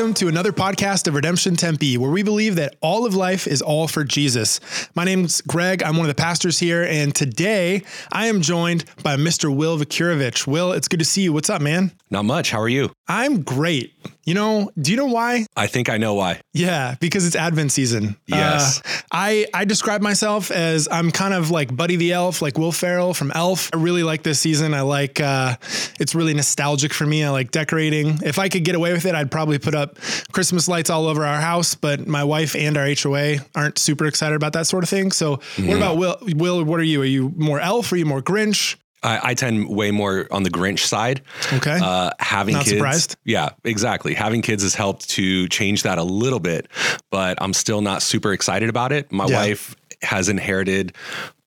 [0.00, 3.60] welcome to another podcast of Redemption Tempe, where we believe that all of life is
[3.60, 4.58] all for Jesus.
[4.94, 5.82] My name's Greg.
[5.82, 9.54] I'm one of the pastors here, and today I am joined by Mr.
[9.54, 10.46] Will Vucurevich.
[10.46, 11.34] Will, it's good to see you.
[11.34, 11.92] What's up, man?
[12.12, 12.50] Not much.
[12.50, 12.90] How are you?
[13.06, 13.94] I'm great.
[14.24, 15.46] You know, do you know why?
[15.56, 16.40] I think I know why.
[16.52, 18.16] Yeah, because it's Advent season.
[18.26, 18.80] Yes.
[18.84, 22.72] Uh, I I describe myself as I'm kind of like Buddy the Elf, like Will
[22.72, 23.70] Ferrell from Elf.
[23.72, 24.74] I really like this season.
[24.74, 25.56] I like uh,
[26.00, 27.24] it's really nostalgic for me.
[27.24, 28.18] I like decorating.
[28.24, 29.98] If I could get away with it, I'd probably put up
[30.32, 31.76] Christmas lights all over our house.
[31.76, 35.12] But my wife and our HOA aren't super excited about that sort of thing.
[35.12, 35.68] So, mm-hmm.
[35.68, 36.18] what about Will?
[36.34, 37.02] Will, what are you?
[37.02, 37.92] Are you more Elf?
[37.92, 38.76] Are you more Grinch?
[39.02, 41.22] I, I, tend way more on the Grinch side.
[41.52, 41.78] Okay.
[41.82, 42.76] Uh, having Not kids.
[42.76, 43.16] surprised.
[43.24, 44.14] Yeah, exactly.
[44.14, 46.68] Having kids has helped to change that a little bit,
[47.10, 49.10] but I'm still not super excited about it.
[49.10, 49.38] My Yeah.
[49.38, 50.94] wife has inherited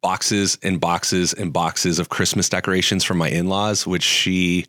[0.02, 4.66] boxes and boxes and boxes of Christmas decorations from my in laws, which she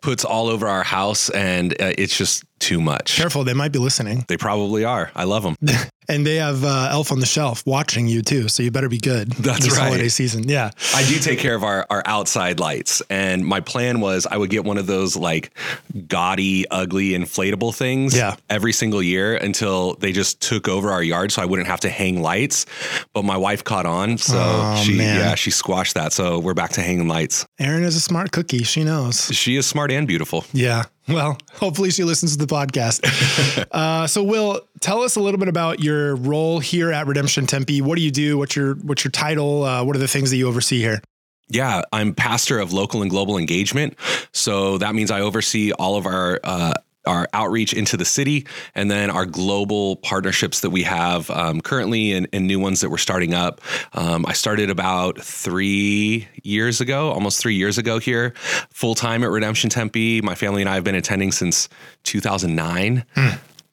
[0.00, 3.16] puts all over our house, and uh, it's just too much.
[3.16, 4.24] Careful, they might be listening.
[4.28, 5.10] They probably are.
[5.14, 5.56] I love them.
[6.10, 8.96] And they have uh, Elf on the Shelf watching you too, so you better be
[8.96, 9.30] good.
[9.32, 9.88] That's this right.
[9.88, 10.48] holiday season.
[10.48, 10.70] Yeah.
[10.94, 13.02] I do take care of our, our outside lights.
[13.10, 15.50] And my plan was I would get one of those like
[16.06, 18.36] gaudy, ugly, inflatable things Yeah.
[18.48, 21.90] every single year until they just took over our yard so I wouldn't have to
[21.90, 22.64] hang lights.
[23.12, 24.16] But my wife caught on.
[24.16, 25.18] So Oh, she, man.
[25.18, 26.14] yeah, she squashed that.
[26.14, 27.46] So we're back to hanging lights.
[27.58, 28.62] Erin is a smart cookie.
[28.62, 29.26] She knows.
[29.34, 30.44] She is smart and beautiful.
[30.54, 30.84] Yeah.
[31.18, 33.02] Well, hopefully she listens to the podcast.
[33.72, 37.80] uh, so, Will, tell us a little bit about your role here at Redemption Tempe.
[37.80, 38.36] What do you do?
[38.36, 39.64] What's your what's your title?
[39.64, 41.00] Uh, what are the things that you oversee here?
[41.48, 43.96] Yeah, I'm pastor of local and global engagement.
[44.32, 46.74] So that means I oversee all of our uh,
[47.08, 52.12] our outreach into the city and then our global partnerships that we have um, currently
[52.12, 53.60] and, and new ones that we're starting up.
[53.94, 58.34] Um, I started about three years ago, almost three years ago here,
[58.70, 60.20] full time at Redemption Tempe.
[60.20, 61.68] My family and I have been attending since
[62.04, 63.04] 2009.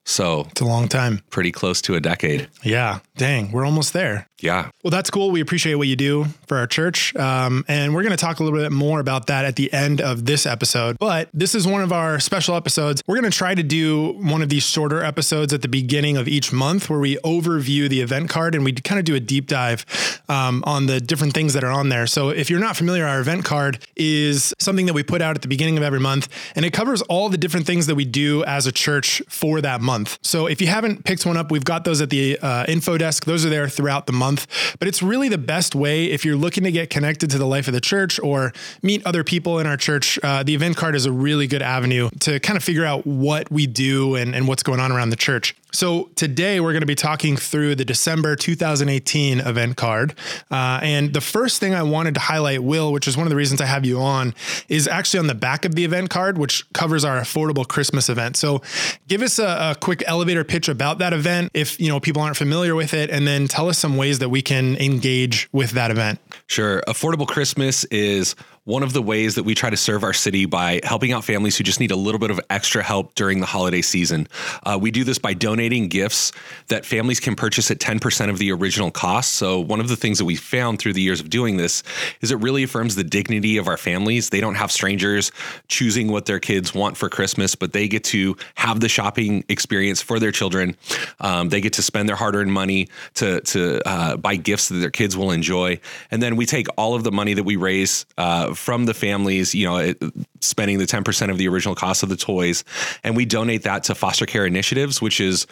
[0.08, 1.22] So It's a long time.
[1.32, 2.48] pretty close to a decade.
[2.64, 3.00] Yeah.
[3.18, 4.28] Dang, we're almost there.
[4.42, 4.70] Yeah.
[4.84, 5.32] Well, that's cool.
[5.32, 7.16] We appreciate what you do for our church.
[7.16, 10.02] Um, and we're going to talk a little bit more about that at the end
[10.02, 10.98] of this episode.
[11.00, 13.02] But this is one of our special episodes.
[13.08, 16.28] We're going to try to do one of these shorter episodes at the beginning of
[16.28, 19.48] each month where we overview the event card and we kind of do a deep
[19.48, 19.86] dive
[20.30, 22.06] um, on the different things that are on there.
[22.06, 25.42] So if you're not familiar, our event card is something that we put out at
[25.42, 28.44] the beginning of every month and it covers all the different things that we do
[28.44, 29.95] as a church for that month.
[30.22, 33.26] So if you haven't picked one up, we've got those at the uh, info desk.
[33.26, 34.76] Those are there throughout the month.
[34.80, 37.68] But it's really the best way if you're looking to get connected to the life
[37.68, 40.20] of the church or meet other people in our church.
[40.22, 43.50] Uh, the event card is a really good avenue to kind of figure out what
[43.52, 45.56] we do and, and what's going on around the church.
[45.76, 50.16] So today we're going to be talking through the December 2018 event card.
[50.50, 53.36] Uh, and the first thing I wanted to highlight, Will, which is one of the
[53.36, 54.34] reasons I have you on,
[54.70, 58.38] is actually on the back of the event card, which covers our affordable Christmas event.
[58.38, 58.62] So
[59.10, 62.38] give us a, a quick elevator pitch about that event if you know people aren't
[62.38, 65.92] familiar with it, and then tell us some ways that we can engage with that
[65.92, 66.20] event.
[66.48, 66.82] Sure.
[66.88, 68.34] Affordable Christmas is
[68.66, 71.56] one of the ways that we try to serve our city by helping out families
[71.56, 74.28] who just need a little bit of extra help during the holiday season.
[74.64, 76.32] Uh, we do this by donating gifts
[76.68, 79.34] that families can purchase at 10% of the original cost.
[79.34, 81.84] So, one of the things that we found through the years of doing this
[82.22, 84.32] is it really affirms the dignity of our families.
[84.32, 85.32] They don't have strangers
[85.68, 90.02] choosing what their kids want for Christmas, but they get to have the shopping experience
[90.02, 90.76] for their children.
[91.20, 94.78] Um, they get to spend their hard earned money to, to uh, buy gifts that
[94.78, 95.80] their kids will enjoy.
[96.10, 99.54] And then we take all of the money that we raise uh, from the families,
[99.54, 100.02] you know, it,
[100.42, 102.64] spending the 10% of the original cost of the toys,
[103.04, 105.48] and we donate that to foster care initiatives, which is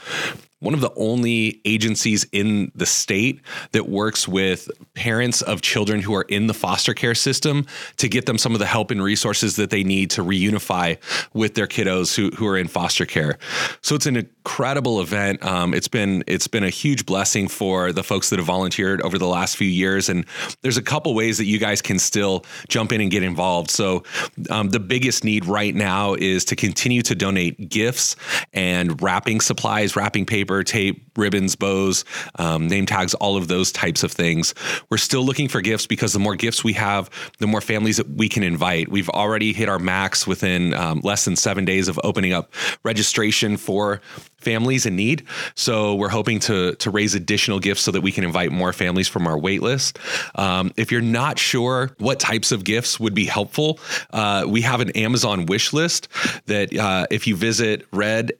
[0.63, 3.41] one of the only agencies in the state
[3.71, 7.65] that works with parents of children who are in the foster care system
[7.97, 10.97] to get them some of the help and resources that they need to reunify
[11.33, 13.37] with their kiddos who, who are in foster care.
[13.81, 15.43] So it's an incredible event.
[15.43, 19.17] Um, it's been it's been a huge blessing for the folks that have volunteered over
[19.17, 20.25] the last few years, and
[20.61, 23.71] there's a couple ways that you guys can still jump in and get involved.
[23.71, 24.03] So
[24.49, 28.15] um, the biggest need right now is to continue to donate gifts
[28.53, 32.05] and wrapping supplies, wrapping paper, tape, ribbons, bows,
[32.37, 34.53] um, name tags, all of those types of things.
[34.89, 37.09] We're still looking for gifts because the more gifts we have,
[37.39, 38.89] the more families that we can invite.
[38.89, 42.53] We've already hit our max within um, less than seven days of opening up
[42.83, 44.01] registration for
[44.43, 45.25] families in need.
[45.55, 49.07] So we're hoping to to raise additional gifts so that we can invite more families
[49.07, 49.99] from our wait list.
[50.35, 53.79] Um, if you're not sure what types of gifts would be helpful,
[54.11, 56.07] uh, we have an Amazon wish list
[56.45, 58.33] that uh, if you visit redaz.in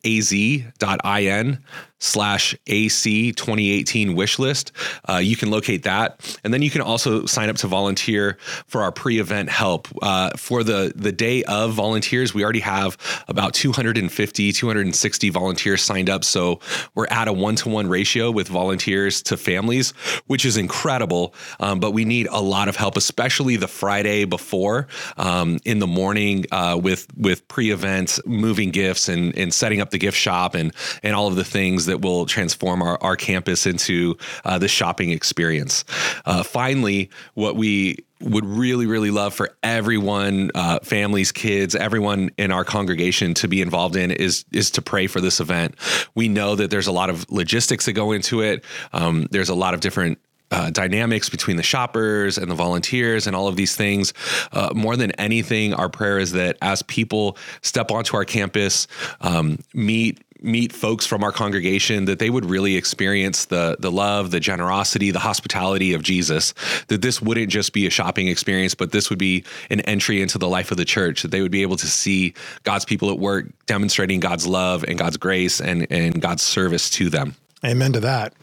[2.04, 4.74] slash AC 2018 wish list.
[5.08, 6.38] Uh, you can locate that.
[6.44, 9.88] And then you can also sign up to volunteer for our pre-event help.
[10.02, 12.98] Uh, for the, the day of volunteers, we already have
[13.30, 16.24] about 250, 260 volunteers signed up.
[16.24, 16.60] So
[16.96, 19.92] we're at a one-to-one ratio with volunteers to families,
[20.28, 21.34] which is incredible.
[21.60, 24.88] Um, but we need a lot of help, especially the Friday before
[25.18, 29.98] um, in the morning uh, with, with pre-event moving gifts and, and setting up the
[29.98, 33.68] gift shop and, and all of the things that that will transform our, our campus
[33.68, 35.86] into uh, the shopping experience.
[36.26, 42.52] Uh, finally, what we would really, really love for everyone, uh, families, kids, everyone in
[42.52, 45.76] our congregation to be involved in is is to pray for this event.
[46.16, 48.64] We know that there's a lot of logistics that go into it.
[48.94, 50.20] Um, there's a lot of different
[50.52, 54.14] uh, dynamics between the shoppers and the volunteers and all of these things.
[54.52, 58.88] Uh, more than anything, our prayer is that as people step onto our campus,
[59.22, 64.32] um, meet meet folks from our congregation that they would really experience the the love,
[64.32, 66.54] the generosity, the hospitality of Jesus.
[66.88, 70.38] That this wouldn't just be a shopping experience, but this would be an entry into
[70.38, 71.22] the life of the church.
[71.22, 74.98] That they would be able to see God's people at work demonstrating God's love and
[74.98, 77.36] God's grace and and God's service to them.
[77.66, 78.34] Amen to that.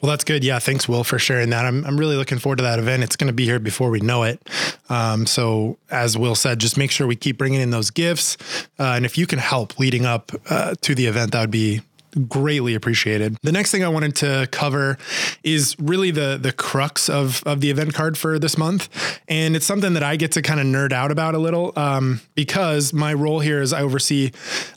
[0.00, 0.42] Well, that's good.
[0.42, 1.66] Yeah, thanks, Will, for sharing that.
[1.66, 3.02] I'm, I'm really looking forward to that event.
[3.02, 4.40] It's going to be here before we know it.
[4.88, 8.38] Um, so, as Will said, just make sure we keep bringing in those gifts.
[8.78, 11.82] Uh, and if you can help leading up uh, to the event, that would be
[12.28, 13.36] greatly appreciated.
[13.42, 14.98] The next thing I wanted to cover
[15.42, 18.88] is really the the crux of of the event card for this month,
[19.28, 22.20] and it's something that I get to kind of nerd out about a little um,
[22.34, 24.30] because my role here is I oversee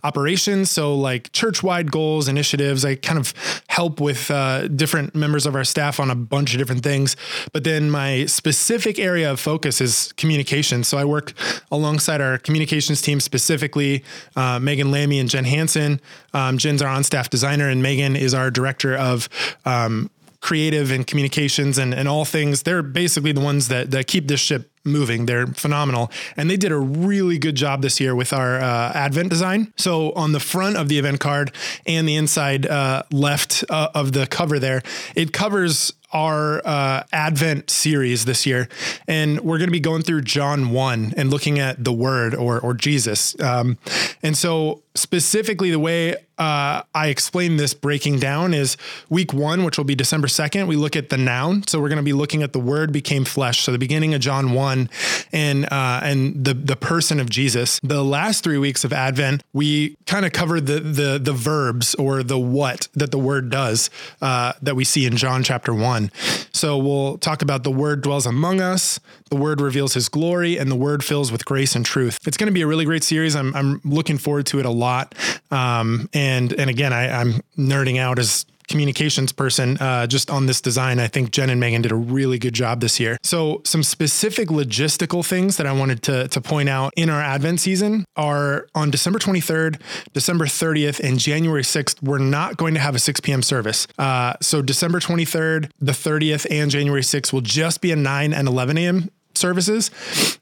[0.03, 2.85] operations, so like church wide goals, initiatives.
[2.85, 3.33] I kind of
[3.67, 7.15] help with uh, different members of our staff on a bunch of different things,
[7.51, 10.87] but then my specific area of focus is communications.
[10.87, 11.33] So I work
[11.71, 14.03] alongside our communications team specifically,
[14.35, 15.99] uh, Megan Lammy and Jen Hanson.
[16.33, 19.29] Um, Jen's our on staff designer, and Megan is our director of
[19.65, 20.09] um,
[20.43, 22.63] creative and communications and, and all things.
[22.63, 25.25] They're basically the ones that, that keep this ship moving.
[25.25, 26.11] They're phenomenal.
[26.35, 29.73] And they did a really good job this year with our uh, Advent design.
[29.77, 31.53] So on the front of the event card
[31.85, 34.81] and the inside uh, left uh, of the cover there,
[35.15, 38.67] it covers our uh, Advent series this year,
[39.07, 42.59] and we're going to be going through John one and looking at the Word or
[42.59, 43.35] or Jesus.
[43.41, 43.79] Um,
[44.21, 48.77] and so specifically, the way uh, I explain this breaking down is
[49.09, 50.67] week one, which will be December second.
[50.67, 53.25] We look at the noun, so we're going to be looking at the Word became
[53.25, 53.61] flesh.
[53.61, 54.89] So the beginning of John one,
[55.31, 57.79] and uh, and the the person of Jesus.
[57.83, 62.23] The last three weeks of Advent, we kind of covered the the the verbs or
[62.23, 63.89] the what that the Word does
[64.21, 66.11] uh, that we see in John chapter one.
[66.53, 68.99] So we'll talk about the word dwells among us,
[69.29, 72.19] the word reveals his glory, and the word fills with grace and truth.
[72.27, 73.35] It's going to be a really great series.
[73.35, 75.15] I'm, I'm looking forward to it a lot.
[75.51, 80.61] Um, and and again, I, I'm nerding out as communications person uh, just on this
[80.61, 80.99] design.
[80.99, 83.17] I think Jen and Megan did a really good job this year.
[83.23, 87.59] So some specific logistical things that I wanted to, to point out in our Advent
[87.59, 89.79] season are on December 23rd,
[90.13, 93.41] December 30th, and January 6th, we're not going to have a 6 p.m.
[93.41, 93.87] service.
[93.97, 98.47] Uh, so December 23rd, the 30th, and January 6th will just be a 9 and
[98.47, 99.91] 11 a.m services.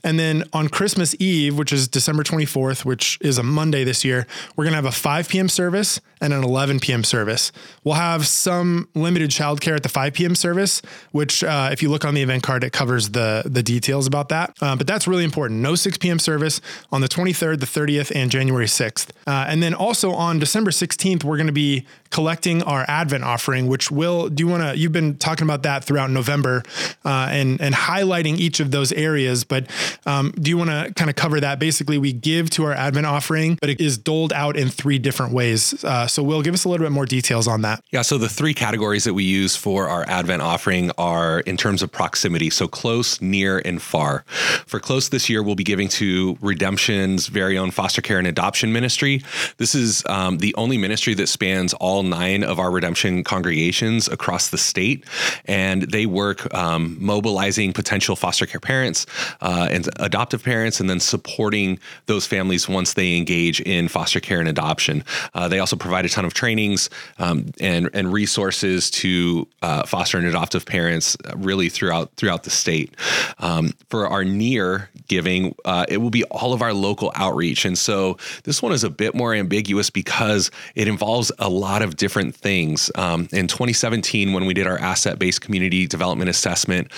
[0.03, 4.27] And then on Christmas Eve, which is December 24th, which is a Monday this year,
[4.55, 5.49] we're going to have a 5 p.m.
[5.49, 7.03] service and an 11 p.m.
[7.03, 7.51] service.
[7.83, 10.35] We'll have some limited childcare at the 5 p.m.
[10.35, 10.81] service,
[11.11, 14.29] which uh, if you look on the event card, it covers the, the details about
[14.29, 14.55] that.
[14.61, 15.61] Uh, but that's really important.
[15.61, 16.19] No 6 p.m.
[16.19, 19.09] service on the 23rd, the 30th, and January 6th.
[19.25, 23.67] Uh, and then also on December 16th, we're going to be collecting our Advent offering,
[23.67, 26.61] which will, do you want to, you've been talking about that throughout November
[27.05, 29.67] uh, and, and highlighting each of those areas, but
[30.05, 31.59] um, do you want to kind of cover that?
[31.59, 35.33] Basically, we give to our Advent offering, but it is doled out in three different
[35.33, 35.83] ways.
[35.83, 37.83] Uh, so, Will, give us a little bit more details on that.
[37.91, 38.01] Yeah.
[38.01, 41.91] So, the three categories that we use for our Advent offering are in terms of
[41.91, 42.49] proximity.
[42.49, 44.23] So, close, near, and far.
[44.65, 48.73] For close this year, we'll be giving to Redemption's very own foster care and adoption
[48.73, 49.21] ministry.
[49.57, 54.49] This is um, the only ministry that spans all nine of our Redemption congregations across
[54.49, 55.05] the state.
[55.45, 59.05] And they work um, mobilizing potential foster care parents parents
[59.41, 64.39] uh, and adoptive parents, and then supporting those families once they engage in foster care
[64.39, 65.03] and adoption.
[65.33, 70.17] Uh, they also provide a ton of trainings um, and and resources to uh, foster
[70.17, 72.95] and adoptive parents uh, really throughout throughout the state.
[73.39, 77.77] Um, for our near giving, uh, it will be all of our local outreach, and
[77.77, 82.35] so this one is a bit more ambiguous because it involves a lot of different
[82.35, 82.89] things.
[82.95, 86.89] Um, in 2017, when we did our asset based community development assessment,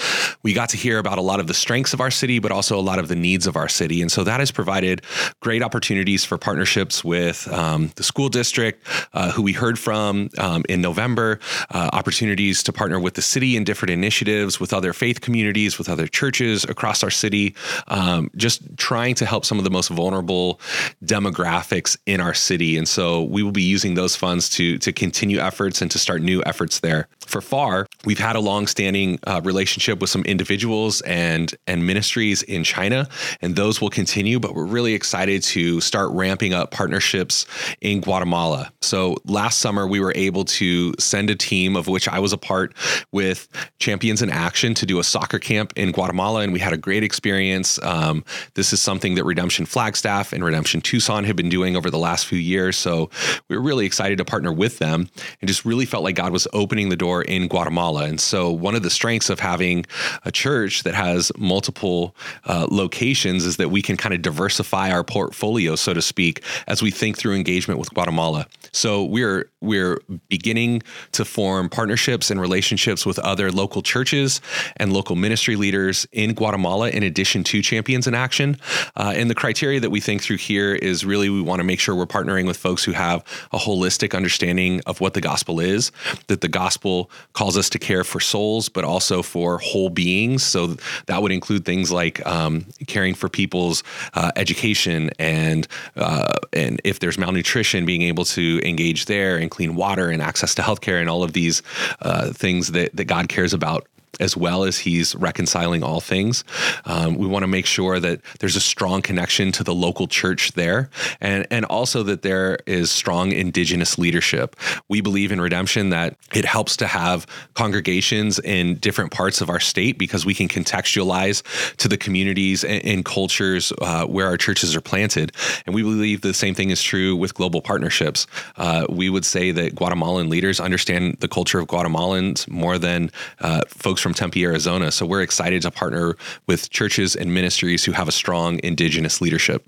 [0.43, 2.73] we got to hear about a lot of the strengths of our city, but also
[2.77, 4.01] a lot of the needs of our city.
[4.03, 5.01] And so that has provided
[5.39, 8.77] great opportunities for partnerships with um, the school district,
[9.13, 11.39] uh, who we heard from um, in November,
[11.77, 15.89] uh, opportunities to partner with the city in different initiatives, with other faith communities, with
[15.89, 17.55] other churches across our city,
[17.87, 20.59] um, just trying to help some of the most vulnerable
[21.05, 22.77] demographics in our city.
[22.77, 26.21] And so we will be using those funds to, to continue efforts and to start
[26.21, 27.07] new efforts there.
[27.19, 32.63] For FAR, we've had a long-standing uh, relationship with some individuals and and ministries in
[32.63, 33.07] China,
[33.41, 34.39] and those will continue.
[34.39, 37.45] But we're really excited to start ramping up partnerships
[37.81, 38.71] in Guatemala.
[38.81, 42.37] So last summer, we were able to send a team of which I was a
[42.37, 42.73] part
[43.11, 43.47] with
[43.79, 47.03] Champions in Action to do a soccer camp in Guatemala, and we had a great
[47.03, 47.81] experience.
[47.83, 48.23] Um,
[48.55, 52.25] this is something that Redemption Flagstaff and Redemption Tucson have been doing over the last
[52.25, 52.77] few years.
[52.77, 53.09] So
[53.49, 55.09] we were really excited to partner with them,
[55.41, 58.05] and just really felt like God was opening the door in Guatemala.
[58.05, 59.85] And so one of the strengths of having
[60.25, 65.03] a church that has multiple uh, locations is that we can kind of diversify our
[65.03, 68.47] portfolio, so to speak, as we think through engagement with Guatemala.
[68.71, 70.83] So we're we're beginning
[71.13, 74.41] to form partnerships and relationships with other local churches
[74.77, 78.57] and local ministry leaders in Guatemala, in addition to Champions in Action.
[78.95, 81.79] Uh, and the criteria that we think through here is really we want to make
[81.79, 85.91] sure we're partnering with folks who have a holistic understanding of what the gospel is,
[86.27, 90.43] that the gospel calls us to care for souls, but also for whole beings.
[90.43, 90.75] So
[91.07, 96.99] that would include things like um, caring for people's uh, education and uh, and if
[96.99, 101.09] there's malnutrition, being able to engage there and clean water and access to healthcare and
[101.09, 101.61] all of these
[102.01, 103.87] uh, things that that God cares about
[104.19, 106.43] as well as he's reconciling all things.
[106.85, 110.53] Um, we want to make sure that there's a strong connection to the local church
[110.53, 110.89] there,
[111.19, 114.55] and and also that there is strong indigenous leadership.
[114.87, 119.59] We believe in redemption that it helps to have congregations in different parts of our
[119.59, 121.43] state because we can contextualize
[121.77, 125.31] to the communities and, and cultures uh, where our churches are planted,
[125.65, 128.27] and we believe the same thing is true with global partnerships.
[128.57, 133.61] Uh, we would say that Guatemalan leaders understand the culture of Guatemalans more than uh,
[133.67, 134.91] folks from Tempe, Arizona.
[134.91, 139.65] So we're excited to partner with churches and ministries who have a strong indigenous leadership.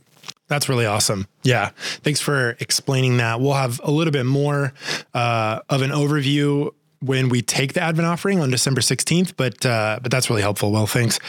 [0.48, 1.28] That's really awesome.
[1.44, 1.72] Yeah.
[2.04, 3.40] Thanks for explaining that.
[3.40, 4.74] We'll have a little bit more
[5.14, 10.00] uh, of an overview when we take the Advent offering on December 16th, but uh,
[10.02, 10.72] but that's really helpful.
[10.72, 11.20] Well, thanks.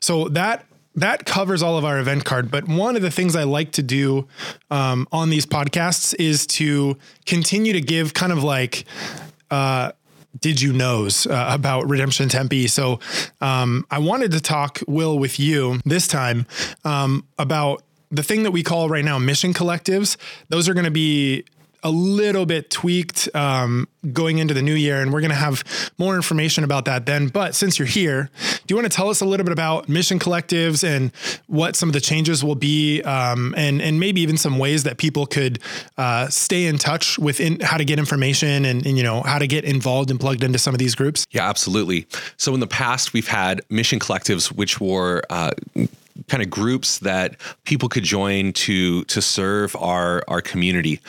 [0.00, 0.64] So that
[0.94, 2.50] that covers all of our event card.
[2.50, 4.28] But one of the things I like to do
[4.70, 8.84] um, on these podcasts is to continue to give kind of like
[9.50, 9.92] uh,
[10.40, 12.66] did you knows uh, about Redemption Tempe.
[12.66, 13.00] So
[13.40, 16.46] um, I wanted to talk, Will, with you this time
[16.84, 20.16] um, about the thing that we call right now mission collectives.
[20.48, 21.44] Those are going to be
[21.82, 25.64] a little bit tweaked um, going into the new year, and we're going to have
[25.98, 27.28] more information about that then.
[27.28, 30.18] But since you're here, do you want to tell us a little bit about mission
[30.18, 31.12] collectives and
[31.46, 34.98] what some of the changes will be, um, and and maybe even some ways that
[34.98, 35.58] people could
[35.98, 39.38] uh, stay in touch with in, how to get information and, and you know how
[39.38, 41.26] to get involved and plugged into some of these groups?
[41.30, 42.06] Yeah, absolutely.
[42.36, 45.52] So in the past, we've had mission collectives, which were uh,
[46.28, 51.00] kind of groups that people could join to to serve our our community,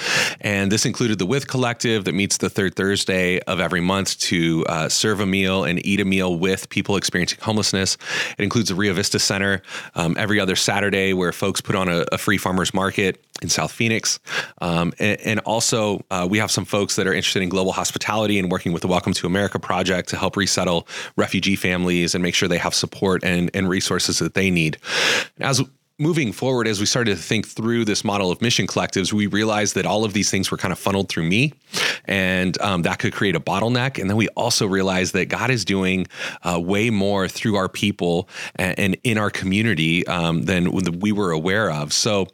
[0.41, 4.65] and this included the With Collective that meets the third Thursday of every month to
[4.67, 7.97] uh, serve a meal and eat a meal with people experiencing homelessness.
[8.37, 9.61] It includes the Rio Vista Center
[9.95, 13.71] um, every other Saturday where folks put on a, a free farmers market in South
[13.71, 14.19] Phoenix,
[14.61, 18.39] um, and, and, also uh, we have some folks that are interested in global hospitality
[18.39, 22.35] and working with the Welcome to America project to help resettle refugee families and make
[22.35, 24.77] sure they have support and, and resources that they need.
[25.39, 25.61] As
[25.99, 29.75] moving forward, as we started to think through this model of mission collectives, we realized
[29.75, 31.53] that all of these things were kind of funneled through me,
[32.05, 33.99] and um, that could create a bottleneck.
[33.99, 36.07] And then we also realized that God is doing
[36.43, 41.31] uh, way more through our people and, and in our community um, than we were
[41.31, 41.93] aware of.
[41.93, 42.27] So,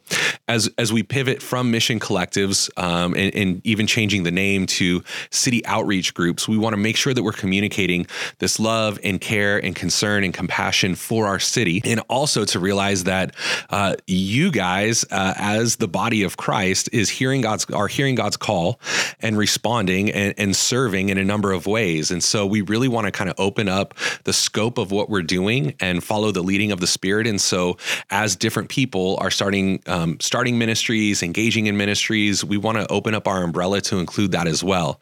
[0.48, 5.02] as as we pivot from mission collectives um, and, and even changing the name to
[5.30, 8.06] city outreach groups, we want to make sure that we're communicating
[8.38, 13.04] this love and care and concern and compassion for our city, and also to realize
[13.04, 13.34] that
[13.70, 18.36] uh, you guys, uh, as the body of Christ, is hearing God's are hearing God's
[18.36, 18.80] call
[19.20, 22.10] and responding and, and serving in a number of ways.
[22.10, 23.94] And so we really want to kind of open up
[24.24, 27.26] the scope of what we're doing and follow the leading of the Spirit.
[27.26, 27.76] And so
[28.10, 33.14] as different people are starting um, starting ministries, engaging in ministries, we want to open
[33.14, 35.00] up our umbrella to include that as well.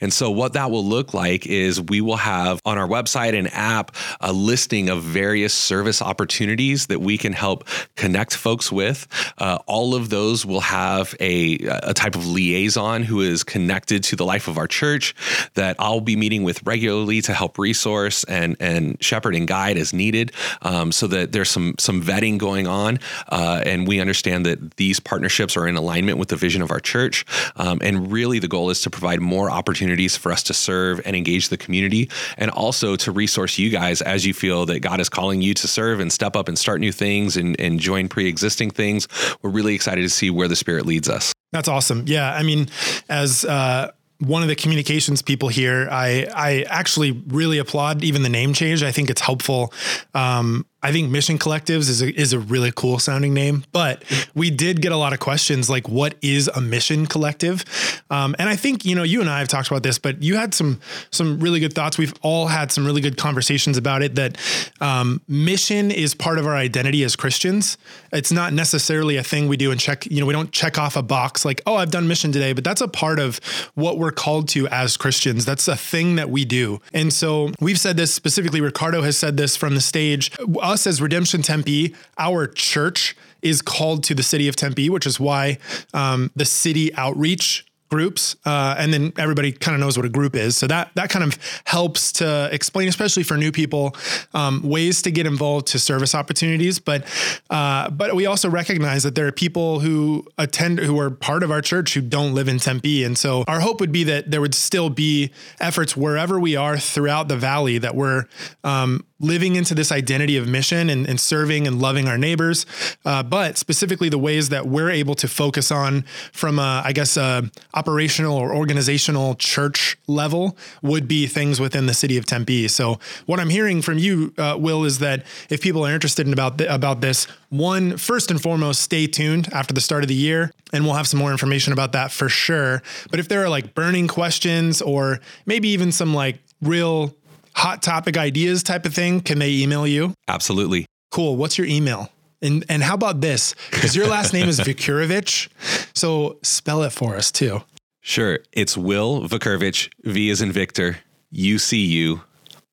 [0.00, 3.52] And so what that will look like is we will have on our website and
[3.52, 7.64] app a listing of various service opportunities that we can help
[7.96, 9.06] connect folks with.
[9.38, 14.16] Uh, all of those will have a, a type of liaison who is connected to
[14.16, 15.14] the life of our church
[15.54, 19.92] that I'll be meeting with regularly to help resource and and shepherd and guide as
[19.92, 20.32] needed,
[20.62, 22.98] um, so that there's some some vetting going on,
[23.28, 26.80] uh, and we understand that these partnerships are in alignment with the vision of our
[26.80, 27.24] church.
[27.56, 31.14] Um, and really, the goal is to provide more opportunities for us to serve and
[31.14, 35.08] engage the community, and also to resource you guys as you feel that God is
[35.08, 38.70] calling you to serve and step up and start new things and, and join pre-existing
[38.70, 39.08] things.
[39.42, 41.32] We're really excited to see where the Spirit leads us.
[41.52, 42.04] That's awesome.
[42.06, 42.68] Yeah, I mean,
[43.08, 48.28] as uh, one of the communications people here, I I actually really applaud even the
[48.28, 48.82] name change.
[48.82, 49.72] I think it's helpful.
[50.14, 54.04] Um, I think Mission Collectives is a, is a really cool sounding name, but
[54.34, 57.64] we did get a lot of questions like, what is a mission collective?
[58.10, 60.36] Um, and I think, you know, you and I have talked about this, but you
[60.36, 60.80] had some,
[61.10, 61.98] some really good thoughts.
[61.98, 64.38] We've all had some really good conversations about it that
[64.80, 67.76] um, mission is part of our identity as Christians.
[68.12, 70.94] It's not necessarily a thing we do and check, you know, we don't check off
[70.94, 73.40] a box like, oh, I've done mission today, but that's a part of
[73.74, 75.44] what we're called to as Christians.
[75.44, 76.80] That's a thing that we do.
[76.94, 80.30] And so we've said this specifically, Ricardo has said this from the stage
[80.68, 85.18] us as Redemption Tempe, our church is called to the city of Tempe, which is
[85.18, 85.58] why
[85.94, 90.36] um, the city outreach groups uh, and then everybody kind of knows what a group
[90.36, 90.56] is.
[90.56, 93.96] So that that kind of helps to explain especially for new people
[94.34, 96.78] um, ways to get involved to service opportunities.
[96.78, 97.04] But
[97.50, 101.50] uh, but we also recognize that there are people who attend who are part of
[101.50, 103.04] our church who don't live in tempe.
[103.04, 106.76] And so our hope would be that there would still be efforts wherever we are
[106.76, 108.26] throughout the valley that we're
[108.64, 112.66] um, living into this identity of mission and, and serving and loving our neighbors,
[113.04, 117.16] uh, but specifically the ways that we're able to focus on from, a, I guess,
[117.16, 122.68] a operational or organizational church level would be things within the city of Tempe.
[122.68, 126.32] So what I'm hearing from you, uh, Will, is that if people are interested in
[126.32, 130.14] about th- about this, one first and foremost, stay tuned after the start of the
[130.14, 132.82] year, and we'll have some more information about that for sure.
[133.10, 137.14] But if there are like burning questions or maybe even some like real
[137.58, 140.14] hot topic ideas type of thing, can they email you?
[140.28, 140.86] Absolutely.
[141.10, 141.36] Cool.
[141.36, 142.10] What's your email?
[142.40, 143.54] And and how about this?
[143.70, 145.48] Because your last name is Vucurevich.
[145.94, 147.62] So spell it for us too.
[148.00, 148.38] Sure.
[148.52, 150.98] It's Will Vucurevich, V is in Victor,
[151.30, 152.22] U C U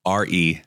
[0.04, 0.62] R E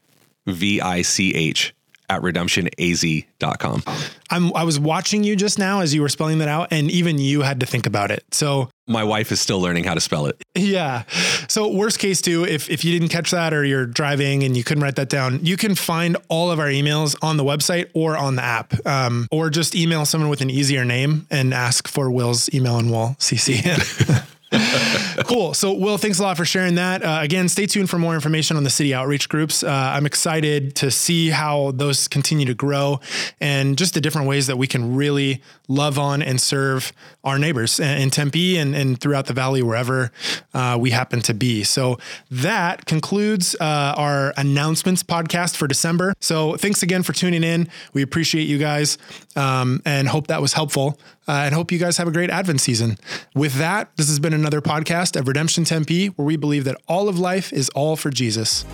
[0.46, 1.74] V I C H
[2.10, 3.84] at redemptionaz.com.
[4.32, 7.18] I'm, I was watching you just now as you were spelling that out, and even
[7.18, 8.24] you had to think about it.
[8.32, 10.42] So my wife is still learning how to spell it.
[10.56, 11.04] Yeah.
[11.48, 14.64] So worst case too, if if you didn't catch that or you're driving and you
[14.64, 18.18] couldn't write that down, you can find all of our emails on the website or
[18.18, 22.12] on the app, um, or just email someone with an easier name and ask for
[22.12, 23.80] Will's email, and we'll CC him.
[25.26, 25.54] cool.
[25.54, 27.04] So, Will, thanks a lot for sharing that.
[27.04, 29.64] Uh, again, stay tuned for more information on the city outreach groups.
[29.64, 33.00] Uh, I'm excited to see how those continue to grow
[33.40, 36.92] and just the different ways that we can really love on and serve
[37.24, 40.12] our neighbors in Tempe and, and throughout the valley, wherever
[40.56, 41.64] uh, we happen to be.
[41.64, 42.00] So,
[42.32, 46.16] that concludes uh, our announcements podcast for December.
[46.22, 47.68] So, thanks again for tuning in.
[47.94, 48.98] We appreciate you guys
[49.36, 52.60] um, and hope that was helpful uh, and hope you guys have a great Advent
[52.60, 52.98] season.
[53.36, 57.08] With that, this has been another podcast of Redemption Tempe, where we believe that all
[57.08, 58.66] of life is all for Jesus.